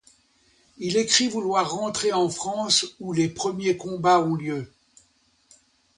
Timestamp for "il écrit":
0.79-1.27